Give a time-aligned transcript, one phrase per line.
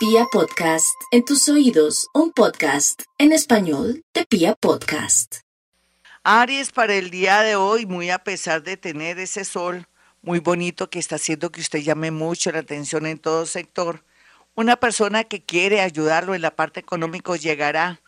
[0.00, 5.40] Pia Podcast, en tus oídos, un podcast en español de Pia Podcast.
[6.24, 9.86] Aries, para el día de hoy, muy a pesar de tener ese sol
[10.22, 14.02] muy bonito que está haciendo que usted llame mucho la atención en todo sector,
[14.54, 18.00] una persona que quiere ayudarlo en la parte económica llegará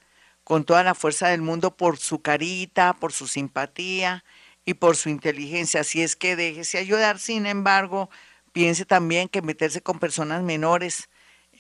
[0.45, 4.25] con toda la fuerza del mundo por su carita, por su simpatía
[4.65, 5.83] y por su inteligencia.
[5.83, 8.09] Así es que déjese ayudar, sin embargo,
[8.53, 11.11] piense también que meterse con personas menores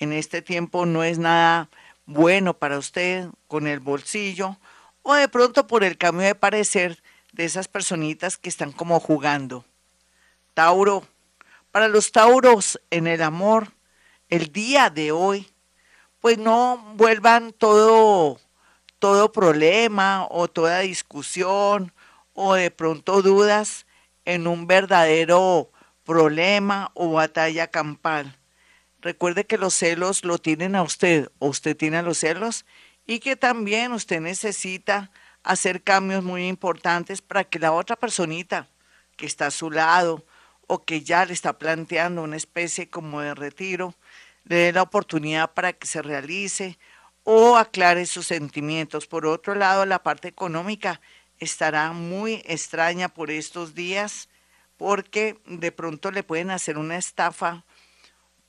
[0.02, 1.70] en este tiempo no es nada
[2.06, 4.58] bueno para usted con el bolsillo
[5.02, 9.64] o de pronto por el cambio de parecer de esas personitas que están como jugando.
[10.54, 11.06] Tauro,
[11.70, 13.74] para los Tauros en el amor,
[14.28, 15.48] el día de hoy,
[16.18, 18.40] pues no vuelvan todo,
[18.98, 21.92] todo problema o toda discusión
[22.34, 23.86] o de pronto dudas
[24.24, 25.70] en un verdadero
[26.02, 28.36] problema o batalla campal.
[29.02, 32.64] Recuerde que los celos lo tienen a usted o usted tiene a los celos
[33.04, 35.10] y que también usted necesita
[35.42, 38.68] hacer cambios muy importantes para que la otra personita
[39.16, 40.24] que está a su lado
[40.68, 43.94] o que ya le está planteando una especie como de retiro,
[44.44, 46.78] le dé la oportunidad para que se realice
[47.24, 49.08] o aclare sus sentimientos.
[49.08, 51.00] Por otro lado, la parte económica
[51.40, 54.28] estará muy extraña por estos días
[54.76, 57.64] porque de pronto le pueden hacer una estafa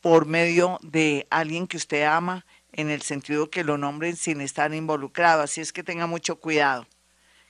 [0.04, 4.74] por medio de alguien que usted ama en el sentido que lo nombren sin estar
[4.74, 5.42] involucrado.
[5.42, 6.86] Así es que tenga mucho cuidado.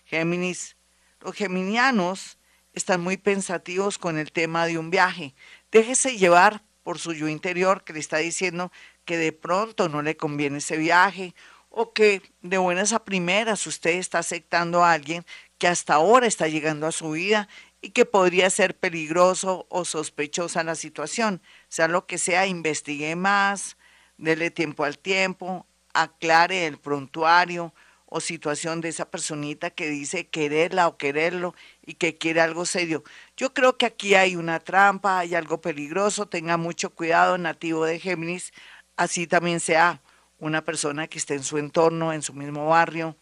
[0.05, 0.75] Géminis,
[1.19, 2.37] los geminianos
[2.73, 5.33] están muy pensativos con el tema de un viaje.
[5.71, 8.71] Déjese llevar por su yo interior que le está diciendo
[9.03, 11.33] que de pronto no le conviene ese viaje
[11.71, 15.25] o que de buenas a primeras usted está aceptando a alguien
[15.57, 17.49] que hasta ahora está llegando a su vida
[17.83, 21.41] y que podría ser peligroso o sospechosa la situación.
[21.73, 23.77] Sea lo que sea, investigue más,
[24.19, 27.73] dele tiempo al tiempo, aclare el prontuario
[28.05, 33.03] o situación de esa personita que dice quererla o quererlo y que quiere algo serio.
[33.37, 37.99] Yo creo que aquí hay una trampa, hay algo peligroso, tenga mucho cuidado, nativo de
[37.99, 38.53] Géminis,
[38.95, 39.99] así también sea
[40.37, 43.17] una persona que esté en su entorno, en su mismo barrio,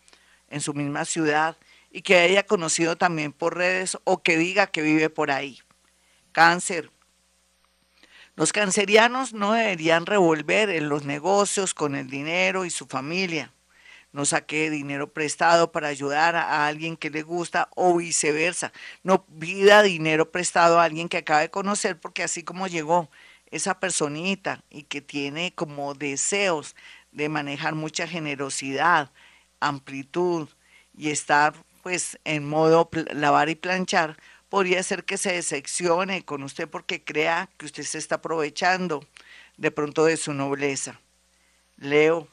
[0.50, 1.56] en su misma ciudad
[1.90, 5.62] y que haya conocido también por redes o que diga que vive por ahí.
[6.34, 6.92] Cáncer.
[8.36, 13.54] Los cancerianos no deberían revolver en los negocios con el dinero y su familia.
[14.14, 18.72] No saque dinero prestado para ayudar a alguien que le gusta o viceversa.
[19.04, 23.10] No pida dinero prestado a alguien que acaba de conocer porque así como llegó
[23.52, 26.76] esa personita y que tiene como deseos
[27.12, 29.12] de manejar mucha generosidad,
[29.60, 30.50] amplitud
[30.98, 31.54] y estar
[31.84, 34.18] pues en modo lavar y planchar,
[34.52, 39.08] podría ser que se decepcione con usted porque crea que usted se está aprovechando
[39.56, 41.00] de pronto de su nobleza.
[41.78, 42.28] Leo,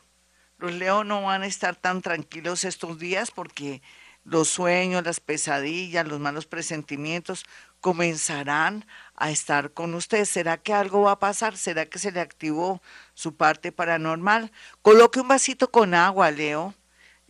[0.59, 3.83] los Leo no van a estar tan tranquilos estos días porque
[4.25, 7.47] los sueños, las pesadillas, los malos presentimientos
[7.81, 8.85] comenzarán
[9.15, 10.25] a estar con usted.
[10.25, 11.57] ¿Será que algo va a pasar?
[11.57, 12.83] ¿Será que se le activó
[13.15, 14.51] su parte paranormal?
[14.83, 16.75] Coloque un vasito con agua, Leo,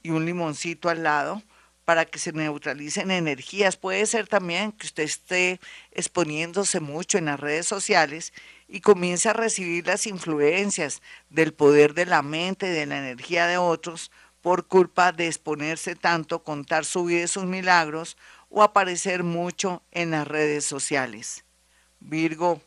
[0.02, 1.42] y un limoncito al lado
[1.88, 3.78] para que se neutralicen energías.
[3.78, 5.58] Puede ser también que usted esté
[5.90, 8.34] exponiéndose mucho en las redes sociales
[8.68, 11.00] y comience a recibir las influencias
[11.30, 14.10] del poder de la mente, de la energía de otros,
[14.42, 18.18] por culpa de exponerse tanto, contar su vida y sus milagros
[18.50, 21.46] o aparecer mucho en las redes sociales.
[22.00, 22.60] Virgo,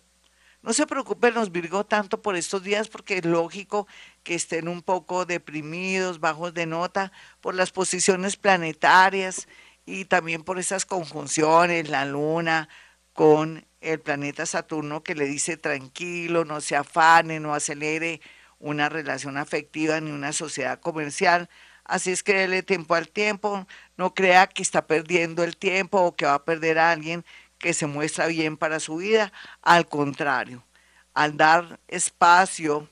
[0.62, 3.88] no se preocupen los Virgo tanto por estos días porque es lógico
[4.24, 7.12] que estén un poco deprimidos, bajos de nota
[7.42, 9.48] por las posiciones planetarias
[9.86, 12.70] y también por esas conjunciones, la luna
[13.14, 18.22] con el planeta Saturno que le dice tranquilo, no se afane, no acelere
[18.60, 21.50] una relación afectiva ni una sociedad comercial.
[21.84, 23.68] Así es que déle tiempo al tiempo,
[23.98, 27.26] no crea que está perdiendo el tiempo o que va a perder a alguien
[27.62, 29.32] que se muestra bien para su vida.
[29.62, 30.66] Al contrario,
[31.14, 32.90] al dar espacio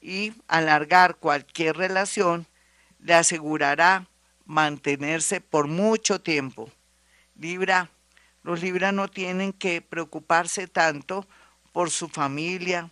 [0.00, 2.46] y alargar cualquier relación,
[3.00, 4.06] le asegurará
[4.46, 6.70] mantenerse por mucho tiempo.
[7.34, 7.90] Libra,
[8.42, 11.26] los Libra no tienen que preocuparse tanto
[11.72, 12.90] por su familia,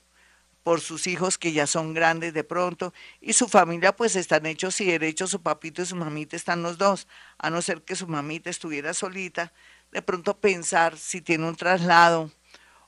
[0.62, 4.80] por sus hijos que ya son grandes de pronto, y su familia pues están hechos
[4.80, 7.06] y derechos, su papito y su mamita están los dos,
[7.38, 9.52] a no ser que su mamita estuviera solita,
[9.92, 12.30] de pronto pensar si tiene un traslado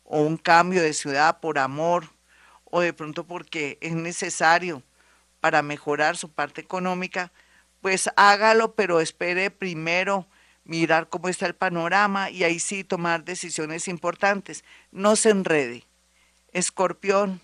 [0.04, 2.08] o un cambio de ciudad por amor
[2.64, 4.82] o de pronto porque es necesario
[5.40, 7.30] para mejorar su parte económica,
[7.82, 10.26] pues hágalo, pero espere primero
[10.64, 14.64] mirar cómo está el panorama y ahí sí tomar decisiones importantes.
[14.90, 15.84] No se enrede.
[16.52, 17.42] Escorpión.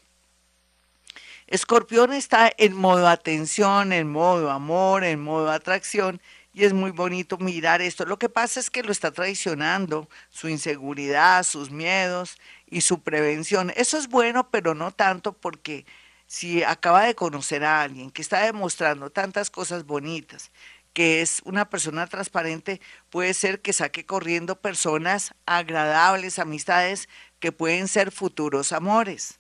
[1.47, 6.23] Escorpión está en modo atención, en modo amor, en modo atracción
[6.53, 8.05] y es muy bonito mirar esto.
[8.05, 13.73] Lo que pasa es que lo está traicionando, su inseguridad, sus miedos y su prevención.
[13.77, 15.87] Eso es bueno, pero no tanto porque
[16.27, 20.51] si acaba de conocer a alguien que está demostrando tantas cosas bonitas,
[20.93, 22.81] que es una persona transparente,
[23.11, 27.09] puede ser que saque corriendo personas agradables, amistades
[27.39, 29.39] que pueden ser futuros amores.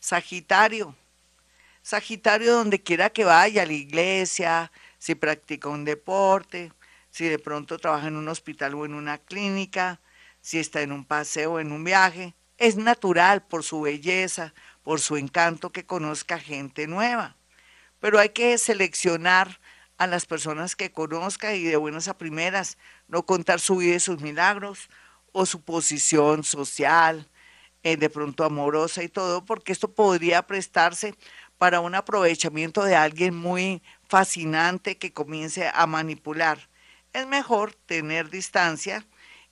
[0.00, 0.96] Sagitario.
[1.82, 6.72] Sagitario donde quiera que vaya, a la iglesia, si practica un deporte,
[7.10, 10.00] si de pronto trabaja en un hospital o en una clínica,
[10.40, 15.00] si está en un paseo o en un viaje, es natural por su belleza, por
[15.00, 17.36] su encanto que conozca gente nueva.
[18.00, 19.60] Pero hay que seleccionar
[19.96, 22.78] a las personas que conozca y de buenas a primeras,
[23.08, 24.88] no contar su vida y sus milagros
[25.32, 27.28] o su posición social,
[27.82, 31.14] eh, de pronto amorosa y todo, porque esto podría prestarse
[31.58, 36.68] para un aprovechamiento de alguien muy fascinante que comience a manipular.
[37.12, 39.04] Es mejor tener distancia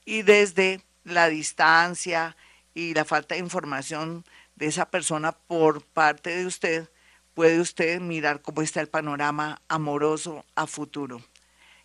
[0.05, 2.37] y desde la distancia
[2.75, 4.25] y la falta de información
[4.55, 6.89] de esa persona por parte de usted,
[7.35, 11.21] puede usted mirar cómo está el panorama amoroso a futuro.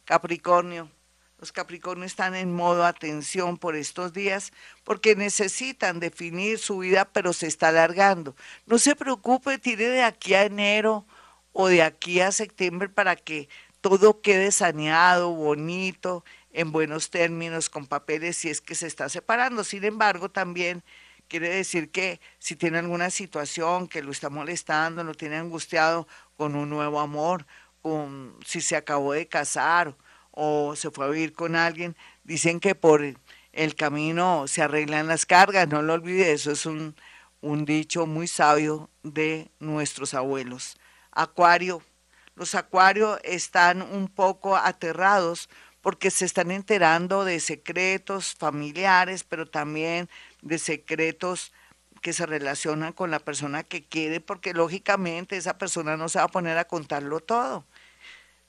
[0.05, 0.89] Capricornio,
[1.41, 4.53] los Capricornios están en modo atención por estos días
[4.83, 8.35] porque necesitan definir su vida, pero se está alargando.
[8.67, 11.03] No se preocupe, tire de aquí a enero
[11.51, 13.49] o de aquí a septiembre para que
[13.81, 16.23] todo quede saneado, bonito,
[16.53, 19.63] en buenos términos, con papeles, si es que se está separando.
[19.63, 20.83] Sin embargo, también
[21.31, 26.05] Quiere decir que si tiene alguna situación que lo está molestando, lo tiene angustiado
[26.35, 27.45] con un nuevo amor,
[27.81, 29.95] con, si se acabó de casar
[30.31, 33.03] o se fue a vivir con alguien, dicen que por
[33.53, 36.95] el camino se arreglan las cargas, no lo olvide, eso es un,
[37.41, 40.77] un dicho muy sabio de nuestros abuelos.
[41.11, 41.81] Acuario,
[42.35, 45.49] los acuarios están un poco aterrados
[45.81, 50.09] porque se están enterando de secretos familiares, pero también
[50.41, 51.51] de secretos
[52.01, 56.25] que se relacionan con la persona que quiere, porque lógicamente esa persona no se va
[56.25, 57.65] a poner a contarlo todo.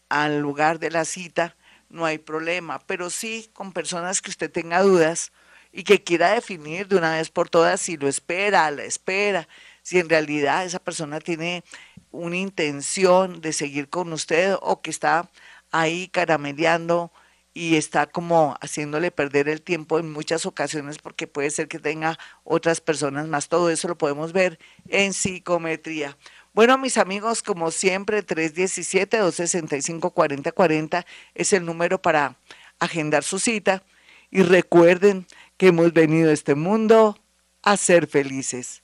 [0.08, 1.56] al lugar de la cita,
[1.88, 5.32] no hay problema, pero sí con personas que usted tenga dudas
[5.72, 9.48] y que quiera definir de una vez por todas si lo espera, la espera,
[9.82, 11.64] si en realidad esa persona tiene
[12.10, 15.30] una intención de seguir con usted o que está
[15.70, 17.12] ahí carameleando
[17.54, 22.18] y está como haciéndole perder el tiempo en muchas ocasiones porque puede ser que tenga
[22.44, 23.48] otras personas más.
[23.48, 26.16] Todo eso lo podemos ver en psicometría.
[26.54, 32.36] Bueno, mis amigos, como siempre, 317-265-4040 es el número para
[32.78, 33.82] agendar su cita.
[34.30, 35.26] Y recuerden
[35.56, 37.18] que hemos venido a este mundo
[37.62, 38.82] a ser felices.